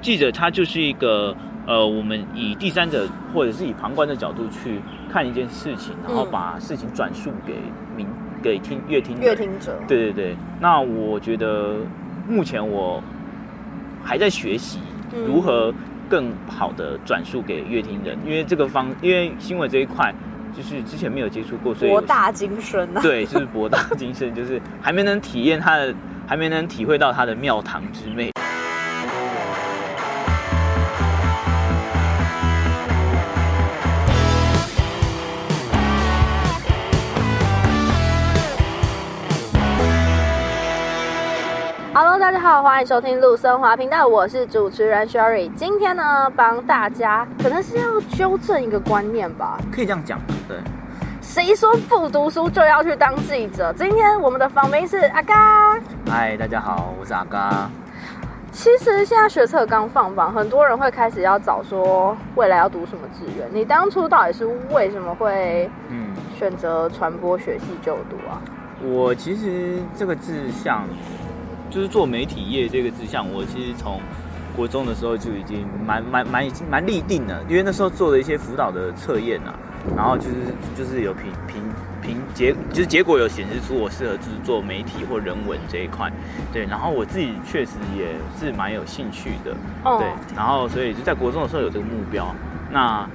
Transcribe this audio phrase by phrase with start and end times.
[0.00, 1.34] 记者他就是一个
[1.66, 4.80] 呃，我们以第三者或者是以旁观的角度去
[5.12, 7.54] 看一件事情，然后把事情转述给
[7.96, 8.06] 民
[8.42, 9.78] 给听乐听乐听者。
[9.86, 11.76] 对对对，那我觉得
[12.28, 13.02] 目前我
[14.02, 14.80] 还在学习
[15.26, 15.72] 如何
[16.08, 20.14] 更好的转述给乐听人，因为这个方因为新闻这一块。
[20.52, 23.00] 就是之前没有接触过，所以博大精深啊。
[23.00, 25.94] 对，就是博大精深，就是还没能体验它的，
[26.26, 28.32] 还没能体会到它的庙堂之美。
[42.30, 45.52] 大家好，欢迎收听陆森华频道，我是主持人 Sherry。
[45.56, 50.16] 今天呢，帮大家可能是要纠正一个观念吧，可以这样讲，
[50.46, 50.56] 对。
[51.20, 53.72] 谁说不读书就要去当记者？
[53.72, 55.76] 今天我们的访宾是阿嘎。
[56.08, 57.68] 嗨，大家好，我是阿嘎。
[58.52, 63.48] 其实现在学测刚放榜，很多人会开始要找说未来要读什么志愿。
[63.52, 68.38] 你当初到底是为什么会嗯选择传播学系就读啊？
[68.84, 70.84] 我其实这个志向。
[71.70, 74.00] 就是做媒体业这个志向，我其实从
[74.56, 79.54] 国中的时候就已经蛮蛮蛮已经蛮立定了，因为那时候做了一些辅导的测验啊，
[79.96, 80.34] 然后就是
[80.76, 81.62] 就是有评评
[82.02, 86.10] 评结，就是结果有显示出我适合就是做媒体或人文这一块，
[86.52, 89.54] 对，然后我自己确实也是蛮有兴趣的，
[89.98, 92.26] 对，然后所以就在国中的时候有这个目标，
[92.72, 93.08] 那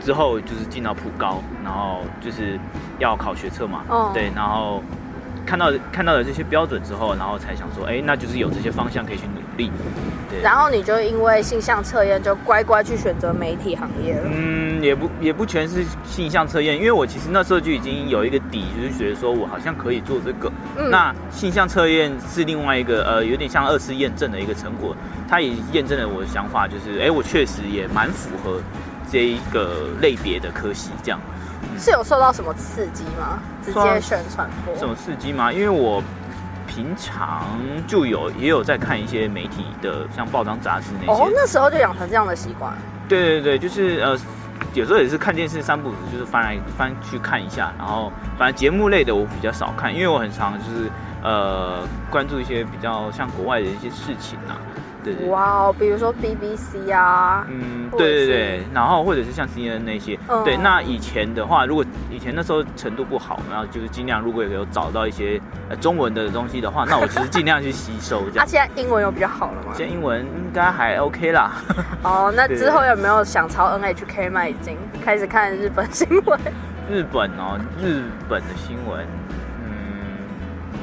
[0.00, 2.60] 之后就是进到普高，然后就是
[2.98, 4.82] 要考学测嘛，对，然后。
[5.46, 9.70] 看到看到了这些标准之后，然后才想说，哎，那就是有这些方向可以去努力。
[10.28, 10.40] 对。
[10.42, 14.22] 然后你就因为性向测验，就乖乖去选择媒体行业了。
[14.24, 20.52] 嗯，也不也不全是性向测验，因为我其实那时候就已经有一个底，就是觉得说我好像可以做这个。
[20.76, 20.90] 嗯。
[20.90, 24.96] 那性向测验是另外一个呃，有点像二次验证的一个成果，
[25.28, 28.60] 它也验证了我的想法，就是哎，我确实也蛮符合
[29.10, 31.20] 这一个类别的科系这样。
[31.78, 33.38] 是有受到什么刺激吗？
[33.64, 34.74] 直接宣传播？
[34.76, 35.52] 什么刺激吗？
[35.52, 36.02] 因为我
[36.66, 37.44] 平常
[37.86, 41.10] 就有也有在看一些媒体的，像报章杂志那些。
[41.10, 42.72] 哦，那时候就养成这样的习惯。
[43.08, 44.18] 对对对，就是呃，
[44.74, 47.72] 有时候也是看电视三不五，就是翻来翻去看一下。
[47.78, 50.90] 然后反正节目类的我比较少看，因为我很常就是
[51.22, 54.58] 呃关注一些比较像国外的一些事情啊。
[55.28, 60.56] 哇哦，比如说 BBC 啊，嗯，对对对，然后或者是像 CNN 那些，嗯、对。
[60.56, 68.36] 那以前的话，如果以前那时候程度不好，然后就是尽量如果有找到一些呃中文的东西的话， 那我其实尽量去吸收这样。
[68.36, 69.72] 那、啊、现在英文有比较好了吗？
[69.74, 71.52] 现在英文应该还 OK 啦。
[72.02, 76.38] 哦，那之后有没有想朝 NHK 迈进，开始看日本新闻？
[76.90, 79.04] 日本哦，日本的新闻。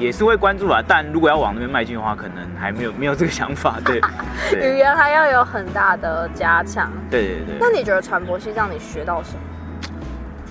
[0.04, 3.80] 也是会关注吧，但如果要往那边迈进的话，可能还没有没有这个想法。
[3.86, 4.02] 对，
[4.52, 6.92] 对语言还要有很大的加强。
[7.10, 7.56] 对对对。
[7.58, 9.40] 那你觉得传播系让你学到什么？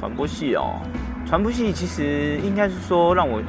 [0.01, 0.81] 传播系哦，
[1.27, 3.43] 传播系其实应该是说让我，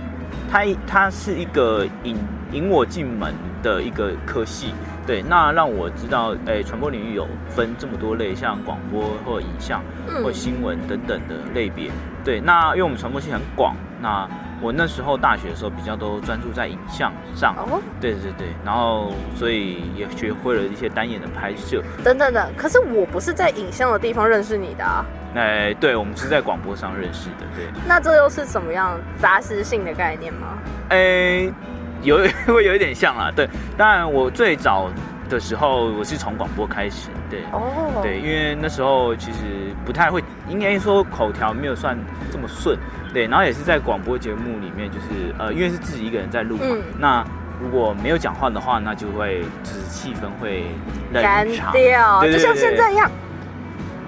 [0.52, 2.18] 它它是一个引
[2.52, 3.34] 引我进门
[3.64, 4.74] 的一个科系。
[5.06, 9.81] 对，那让我知道，哎，传播领域有分这么多类，像广播或影像
[10.24, 11.91] 或新闻等等的类别。
[12.24, 14.28] 对，那因为我们传播系很广，那。
[14.62, 22.50] 我那时候大学的时候比较都专注在影像上，哦，对对对，然后所以也学会了一些单眼的拍摄，等等等。
[22.56, 25.03] 可是我不是在影像的地方认识你的啊。
[25.35, 27.66] 哎，对，我们是在广播上认识的，对。
[27.85, 30.58] 那这又是什么样杂食性的概念吗？
[30.88, 31.52] 哎，
[32.03, 33.47] 有 会有一点像啦，对。
[33.78, 34.90] 当然我最早
[35.30, 39.40] 的时候我是从广播开始，对，哦，对，因为那时候其实
[39.86, 41.97] 不太会，应该说口条没有算
[42.31, 42.78] 这么顺。
[43.14, 47.24] 对，然后也是在广播节目里面，就是呃，因为是自己一个人在录嘛，嗯、那
[47.62, 50.66] 如果没有讲话的话，那就会就是气氛会
[51.14, 53.09] 冷场，干掉，对对对对，就像现在一样。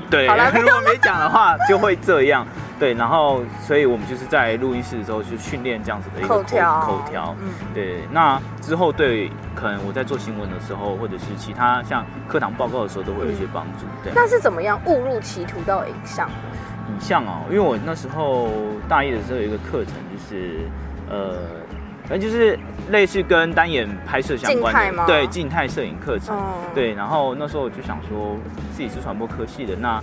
[0.09, 2.45] 对，好了， 如果没讲的话，就会这样。
[2.79, 7.35] 对，然后所以我们就是在录音室的时候就训练这样子的一个口条，口条。
[7.39, 8.01] 嗯，对。
[8.11, 13.85] 那之后对，可能我在做新闻的时候，或者是其他像课堂报告的时候，都会有一些帮助。
[14.03, 14.11] 对。
[14.13, 16.29] 那是怎么样误入歧途到影像？
[16.89, 18.49] 影像哦，因为我那时候
[18.87, 20.59] 大一的时候有一个课程，就是
[21.09, 21.39] 呃，
[22.03, 22.59] 反正就是
[22.89, 26.43] 类似跟单眼拍摄相关的，对，静态摄影课程，嗯、
[26.75, 26.93] 对。
[26.93, 28.37] 然后那时候我就想说，
[28.71, 29.99] 自己是传播科系的，那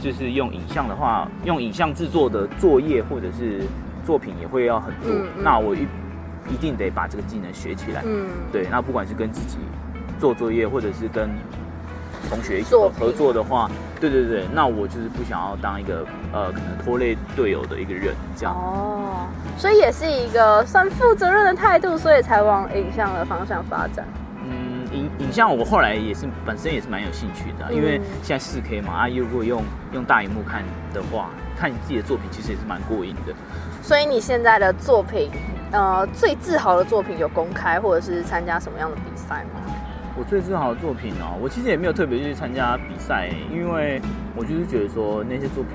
[0.00, 3.62] 就是用影像的话，用影像制作的作业或者是
[4.04, 5.86] 作品也会要很多，嗯嗯、那我一
[6.50, 8.66] 一定得把这个技能学起来，嗯，对。
[8.70, 9.58] 那不管是跟自己
[10.18, 11.30] 做作业，或者是跟
[12.28, 13.70] 同学一起合作的话，
[14.00, 18.54] 对对对，那我就是不想要当一个呃可能拖累队友的一个人这样。
[18.54, 24.06] 哦，所以也是一个算负责任的态度，所以才往影像的方向发展。
[24.92, 33.34] 嗯，影影像我后来也是本身也是蛮有兴趣的，嗯、因为现在四 K 嘛，啊，如果用用大荧幕看的话，看你自己的作品其实也是蛮过瘾的。
[33.82, 35.30] 所以你现在的作品，
[35.72, 39.60] 呃，最自豪的作品有公开或者是参加什么样的比赛吗？
[40.18, 44.00] 我最自豪的作品哦，我其实也没有特别去参加比赛，因为
[44.36, 45.72] 我就是觉得说那些作品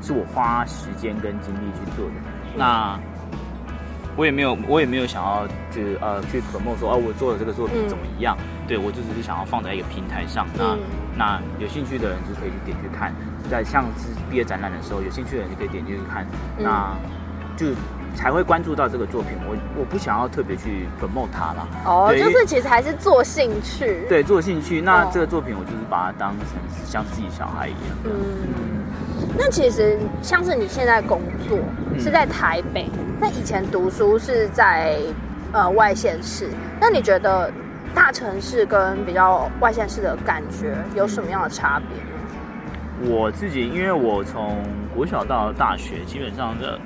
[0.00, 2.12] 是我花时间跟精力去做的，
[2.54, 3.00] 嗯、那。
[4.16, 8.36] 我也没有，我也没有想要去呃去 promote 说，哦，我做的这个作品怎么样？
[8.38, 10.78] 嗯、对我就只是想要放在一个平台上，那、嗯、
[11.16, 13.12] 那有兴趣的人就可以去点去看，
[13.50, 16.24] 在像是毕业展览的时候，有兴趣的人就可以点进去看，
[16.58, 16.96] 嗯、那
[17.56, 17.66] 就
[18.14, 19.32] 才会关注到这个作品。
[19.48, 21.66] 我我不想要特别去 promote 它啦。
[21.84, 24.06] 哦，就是其实还是做兴趣。
[24.08, 24.80] 对，做兴趣。
[24.80, 26.46] 那这个作品我就是把它当成
[26.86, 27.80] 像自己小孩一样。
[28.04, 28.12] 嗯。
[29.36, 31.58] 那其实像是你现在工作
[31.98, 32.88] 是在台北，
[33.20, 34.98] 那、以前读书是在
[35.52, 36.48] 呃外县市，
[36.80, 37.50] 那你觉得
[37.94, 43.14] 大城市跟比较外县市的感觉有什么样的差别呢？
[43.14, 44.56] 我自己因为我从
[44.94, 46.78] 国小到大学，基本上的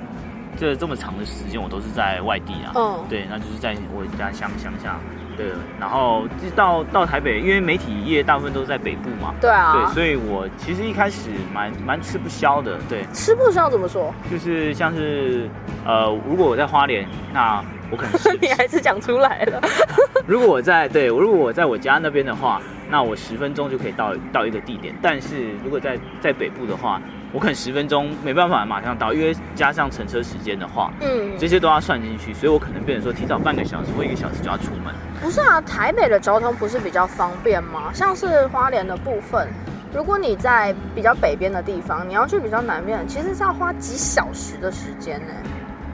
[0.59, 2.73] 这这么长的时间，我都是在外地啊。
[2.75, 4.99] 嗯，对，那就是在我家乡乡下。
[5.37, 5.47] 对，
[5.79, 9.33] 然后到到台北，因为媒体业大部分都在北部嘛。
[9.39, 9.73] 对啊。
[9.73, 12.77] 对，所以我其实一开始蛮蛮吃不消的。
[12.89, 14.13] 对，吃不消怎么说？
[14.29, 15.49] 就是像是
[15.85, 19.61] 呃，如果我在花莲，那我可能是 你还是讲出来了。
[20.27, 24.93] 如果我在对，如果我在我家那边的话，那我十分钟就可以到到一个地点。
[25.01, 34.93] 但是如果在在北部的话，我可能十分钟没办法马上到，因为加上乘车时间的话，嗯，这些都要算进去，所以我可能变成说提早半个小时或一个小时就要出门。
[35.21, 37.91] 不是啊，台北的交通不是比较方便吗？
[37.93, 39.47] 像是花莲的部分，
[39.93, 45.33] 如果你在比较北边的地方，你要去比较南边，其实是要花几小时的时间呢。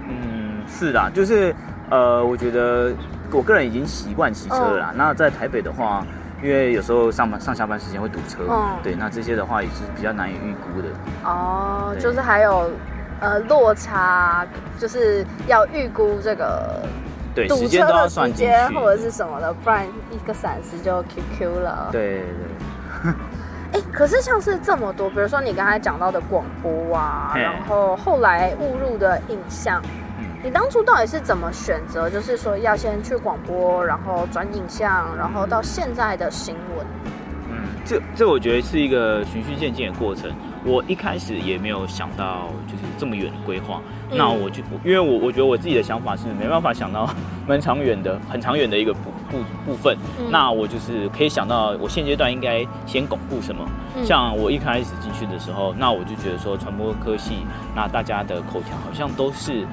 [0.08, 1.54] 嗯，是的，就是
[1.90, 2.94] 呃，我觉得
[3.32, 4.90] 我个人已经习惯骑车了啦。
[4.94, 6.06] 嗯，那在台北的话。
[6.44, 10.90] 因为有时候上班上下班时间会堵车，嗯，对，那这些的话也是比较难以预估的。
[11.24, 12.70] 哦，就是还有
[13.20, 14.46] 呃落差，
[14.78, 16.82] 就是要预估这个
[17.34, 21.90] 对堵车的时间或者是什么的，不然一个闪失就 QQ 了。
[21.92, 23.14] 对对。
[23.74, 29.82] 哎、欸，可是像是这么多，比如说你刚才讲到的广播啊，然后后来误入的影像。
[30.46, 32.08] 你当初到底是怎么选择？
[32.08, 36.86] 就是说要先去广播，然后转影像，然后到现在的新闻。
[37.50, 40.32] 嗯，这这我觉得是一个循序渐进的过程。
[40.64, 43.82] 我一开始也没有想到就是这么远的规划。
[44.12, 47.10] 嗯、那我就因为我我觉得我自己的想法是没办法想到
[47.48, 49.98] 蛮长远的、很长远的一个部部部分。
[50.20, 53.68] 嗯、那我就是可以想到我现阶段应该先巩固什么。
[53.96, 59.66] 嗯、像我一开始进去的时候，那我就觉得说传播科系，那大家的口条好像都是。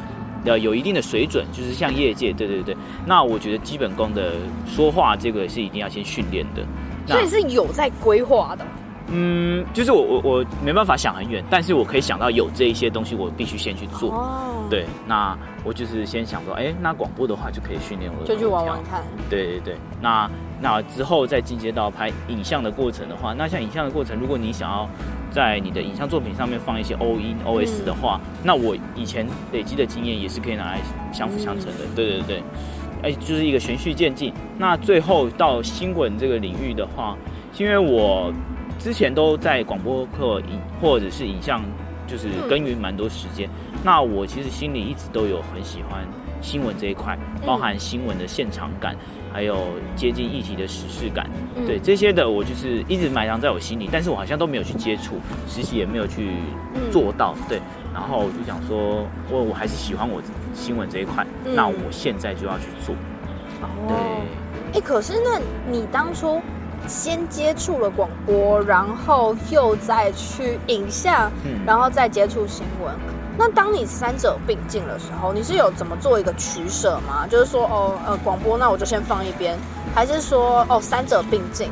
[0.45, 2.77] 要有一定的水准，就是像业界，对对对。
[3.07, 4.33] 那我觉得基本功的
[4.67, 6.63] 说话，这个是一定要先训练的。
[7.07, 8.65] 所以是有在规划的。
[9.09, 14.11] 嗯，就是我我我没办法想很远，但是我可以想到有这一些东西，我必须先去做。
[14.13, 14.67] 哦。
[14.71, 18.27] 对，那我就是先想说，哎，那广播的话就可以训练我的。
[18.27, 19.03] 就去玩玩看。
[19.29, 20.31] 对对对，那
[20.61, 24.89] 那之后再进阶到拍影像的过程的话，那像影像的过程，如果你想要。
[25.33, 30.81] 在你的影像作品上面放一些 O 音 OS 的话，嗯、那我以前累积的经验也是可以拿来
[31.13, 31.85] 相辅相成的。
[31.87, 32.43] 嗯、对对对，
[33.03, 34.33] 哎，就是一个循序渐进。
[34.59, 37.17] 那最后到新闻这个领域的话，
[37.59, 38.33] 因为我
[38.79, 41.63] 之前都在广播课影或者是影像，
[42.07, 43.49] 就是耕耘蛮多时间。
[43.73, 46.07] 嗯、那我其实心里一直都有很喜欢
[46.41, 48.95] 新闻这一块，包含新闻的现场感。
[49.33, 49.57] 还有
[49.97, 55.15] 接近议题的时事感，嗯、对这些的我就是一直埋藏在我心里，但是我好像都没有去接触，
[55.49, 56.31] 实习也没有去
[56.91, 57.63] 做到，嗯、对。
[57.95, 60.23] 然后我就想说，我我还是喜欢我
[60.55, 62.95] 新闻这一块，嗯、那我现在就要去做。
[63.61, 64.79] 哦，对。
[64.79, 65.39] 哎，可是那
[65.71, 66.41] 你当初
[66.87, 72.95] 先接触了广播，然后又再去影像，嗯、然后再接触新闻。
[73.45, 77.27] 那当你三者并进的时候，你是有怎么做一个取舍吗？
[77.29, 79.59] 就是说，哦，呃，广播那我就先放一边，
[79.93, 81.69] 还是说，哦，三者并进？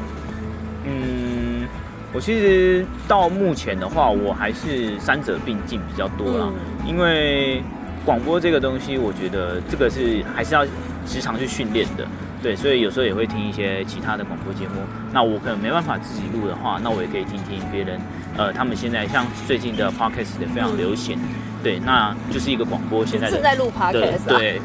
[0.85, 1.69] 嗯，
[2.13, 7.63] 我其实到目前的话，我还是三者并进比较多啦，嗯、因为
[8.05, 10.65] 广播这个东西，我觉得这个是还是要
[11.07, 12.05] 时常去训练的。
[12.43, 14.81] 对，所以有时候也会听一些其他的广播节目。
[15.13, 18.01] 那我可能没办法自己录的话，那我也可以听听别人，
[18.37, 21.17] 呃，他们现在像最近的 podcast 也非常流行。
[21.61, 23.05] 嗯对，那就是一个广播。
[23.05, 24.61] 现在正在录 podcast，对，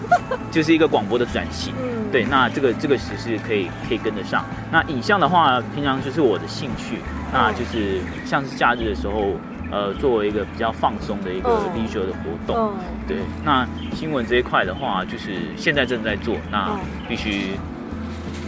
[0.51, 1.73] 就是一个广播的转型。
[1.81, 4.45] 嗯，对，那这个这个时事可以可以跟得上。
[4.71, 6.99] 那影像的话，平常就是我的兴趣，
[7.33, 9.35] 那就是像是假日的时候，
[9.71, 12.55] 呃，作为一个比较放松的一个 leisure 的活动。
[12.55, 12.73] 嗯，
[13.07, 13.17] 对。
[13.43, 17.57] 那新闻这一块的话，就是现在正在做，那必须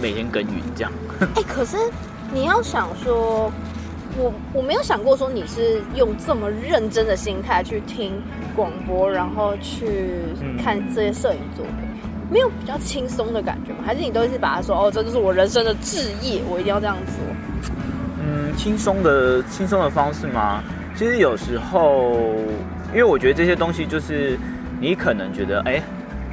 [0.01, 0.91] 每天耕耘这样。
[1.19, 1.77] 哎、欸，可是
[2.33, 3.51] 你要想说，
[4.17, 8.13] 我我没有想过说你是用这么认真的心态去听
[8.55, 9.87] 广播，然后去
[10.61, 13.79] 看这些摄影作品，嗯、没有比较轻松的感觉吗？
[13.85, 17.15] 还是你都是把它说哦，这就是我人生的志业，我一定要这样做？
[18.19, 20.63] 嗯，轻松的轻松的方式吗？
[20.95, 22.15] 其实有时候，
[22.89, 24.37] 因为我觉得这些东西就是
[24.79, 25.81] 你可能觉得哎。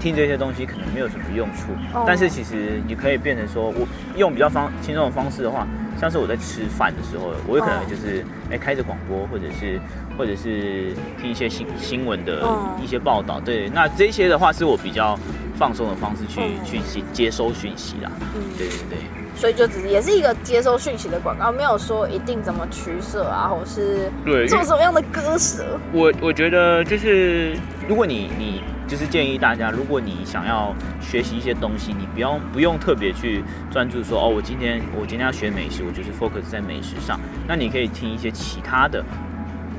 [0.01, 2.05] 听这些东西可能没有什么用处，oh.
[2.07, 3.87] 但是其实你可以变成说，我
[4.17, 5.67] 用比较方轻松的方式的话，
[6.05, 8.61] 像是我在吃饭的时候，我有可能就是哎、oh.
[8.61, 9.81] 开着广播，或者是
[10.19, 12.47] 或者是听一些新新闻的
[12.79, 15.19] 一些报道，对，那这些的话是我比较
[15.57, 16.51] 放松的方式去、oh.
[16.85, 18.99] 去接收讯息啦，嗯，对对对，
[19.35, 25.65] 所以就只是也是一个接收讯息的广告，没有说一定怎么取舍啊，或是对做什么样的割舍。
[25.91, 27.57] 我我觉得就是
[27.89, 28.63] 如果你你。
[28.87, 37.19] 就是建议大家，如果你想要学习一些东西，你不用不用特别去专注说哦，我今天我今天要学美食，我就是 focus 在美食上。
[37.49, 39.03] 那你可以听一些其他的，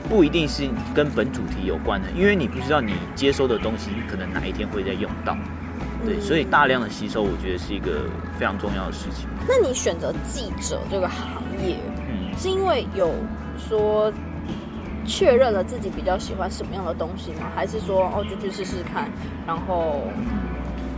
[0.09, 5.37] 不一定是跟本主题有关的，因为你不知道你接收的东西可能哪一天会再用到。
[6.03, 9.27] 对，所以大量的吸收，我觉得是一个非常重要的事情。
[9.47, 11.77] 那你选择记者这个行业，
[12.09, 13.13] 嗯，是因为有
[13.57, 14.11] 说。
[15.05, 17.47] 确认了自己比较喜欢什么样的东西吗？
[17.55, 19.09] 还是说哦，就去试试看，
[19.45, 20.01] 然后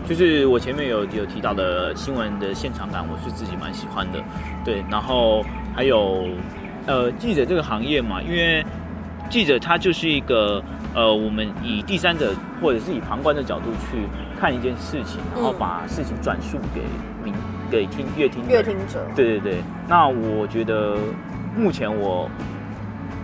[0.08, 4.20] 就是我前面有有提到的新闻的现场感，我是自己蛮喜欢的。
[4.64, 5.44] 对，然后
[5.76, 6.30] 还有
[6.86, 8.66] 呃记者这个行业嘛，因为
[9.30, 10.64] 记者他就是一个
[10.96, 14.08] 呃，我们以第三者或者是以旁观的角度去
[14.40, 16.82] 看一件事情，然后把事情转述给
[17.24, 17.34] 民
[17.70, 19.06] 给听乐听乐听者。
[19.14, 19.56] 对对对，
[19.88, 20.96] 那我觉得
[21.56, 22.30] 目前我。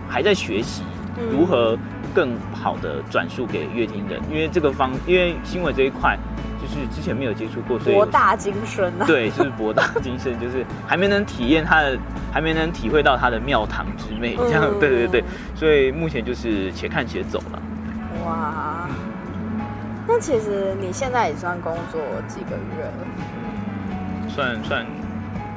[0.08, 0.82] 还在学习
[1.30, 1.76] 如何
[2.14, 6.16] 更好的转述给乐听人，因为这个方，因为新闻这一块
[6.60, 9.06] 就是之前没有接触过，所以博大精深啊。
[9.06, 11.98] 对，就是博大精深， 就是还没能体验它的，
[12.32, 14.64] 还没能体会到它的庙堂之美，这样。
[14.78, 17.62] 对对对，所以目前就是且看且走了。
[18.24, 18.88] 哇，
[20.06, 24.28] 那其实你现在也算工作几个月了？
[24.28, 24.86] 算算，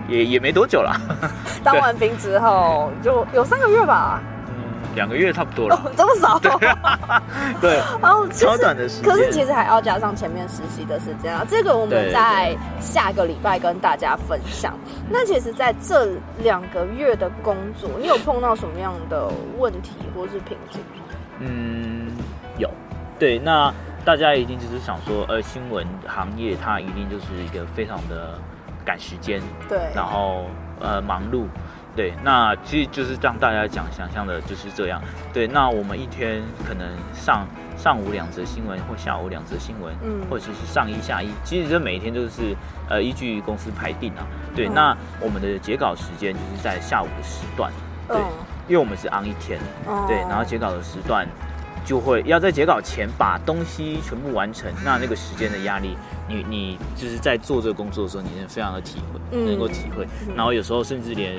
[0.07, 0.99] 也也没多久了。
[1.63, 4.21] 当完兵之后就有三个月吧。
[4.97, 6.39] 两个月差不多了，哦、这么少？
[7.61, 9.03] 对， 然后超短的时间。
[9.09, 11.45] 可是其实还要加上前面实习的时间啊。
[11.47, 14.73] 这个我们在下个礼拜跟大家分享。
[15.07, 20.81] 那其实，在这两个月的工作，你有碰到什么样的问题或是瓶颈？
[21.39, 22.11] 嗯，
[22.57, 22.67] 有。
[23.19, 23.71] 对，那
[24.03, 28.39] 大家一定就是想说，呃，新闻行业它一定就是一个非常的
[28.83, 29.39] 赶时间，
[29.69, 30.45] 对，然后
[30.79, 31.45] 呃忙碌。
[31.97, 35.01] 对，那其实就是让大家讲想象的就是这样。
[35.33, 42.55] 对，那我们一天可能上上午两则新闻，或下午两则新闻，嗯，或者是上一下一，其实这每一天都是
[42.87, 44.21] 呃依据公司排定啊。
[44.55, 47.71] 对，嗯、那我们的截稿时间就是在下午的时段，
[48.07, 48.29] 对，嗯、
[48.67, 51.27] 因为我们是 on 一天，嗯、对，然后截稿的时段
[51.87, 61.33] 就会要在截稿前把东西全部完成，那那个时间的压力，你你就是在做这个工作的时候，你能非常的体会，嗯、能够体会，然后有时候甚至连。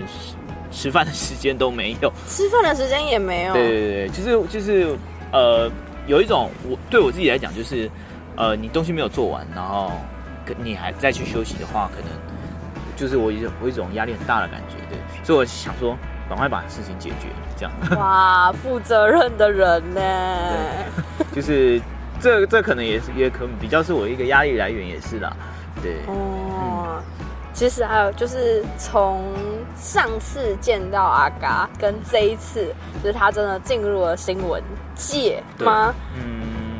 [0.71, 3.55] 吃饭的时间都没有， 吃饭的时间也没有。
[3.55, 4.95] 对对对，就是就是，
[5.33, 5.67] 呃，
[6.07, 7.91] 有一种我对我自己来讲，就是，
[8.37, 9.91] 呃，你东西没有做完，然后
[10.63, 12.11] 你还再去休息的话，可能
[12.97, 14.99] 就是我一种我一种压力很大的感觉，对。
[15.25, 15.97] 所以我想说，
[16.29, 17.73] 赶快把事情解决，这样。
[17.97, 20.01] 哇，负责任的人呢？
[21.33, 21.81] 就是
[22.21, 25.33] 这这可能也是也可能比较是我一个压力来源，也是啦。
[25.83, 26.03] 对。
[26.07, 26.13] 哦。
[26.15, 27.03] 嗯
[27.55, 29.35] 其实还有就是从
[29.77, 34.63] 上次见到阿嘎，跟这一次，就是他真的进入了新闻
[34.95, 35.93] 界吗？
[36.15, 36.38] 嗯，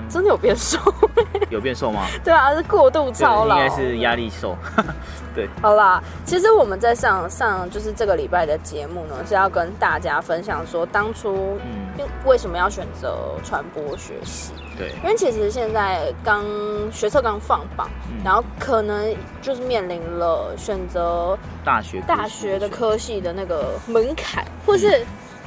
[0.09, 0.79] 真的有变瘦？
[1.51, 2.07] 有变瘦吗？
[2.25, 4.57] 对啊，是过度操劳，应该是压力瘦。
[5.35, 14.53] 对，好啦，其实我们在上上就是这个礼拜的节目呢，是要跟大家分享说，当初嗯，为什么要选择传播学系？
[14.77, 16.45] 对，因为其实现在刚
[16.91, 25.05] 学测刚放榜，嗯、然后可能就是面临了选择大学大学的科系的那个门槛，或是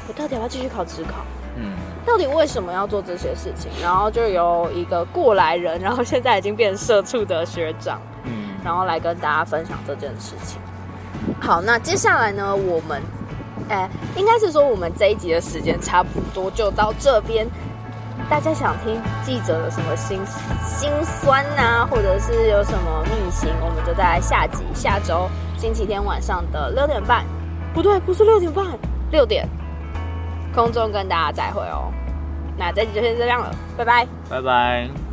[0.08, 1.26] 我到底要不要继续考职考？
[1.56, 1.74] 嗯，
[2.06, 3.72] 到底为什么要做这些事情？
[3.82, 10.60] 然后就由一个过来人，然后现在已经变社畜的学长，嗯，然后来跟大家分享这件事情。
[11.40, 13.02] 好，那接下来呢，我们
[13.70, 17.48] 哎，应该是说我们这一集的时间差不多就到这边。
[18.30, 20.20] 大家想听记者的什么心
[20.66, 25.28] 心酸呐、啊，或者是有什么秘辛，我们就在下集下周
[25.58, 27.26] 星期天晚上的六点半，
[27.74, 28.66] 不对，不是六点半，
[29.12, 29.48] 六点，
[30.54, 31.92] 空中跟大家再会哦。
[32.58, 35.11] 那这集就先这样了，拜拜，拜拜。